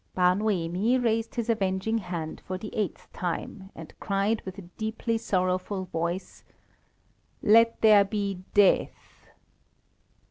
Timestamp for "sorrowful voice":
5.15-6.43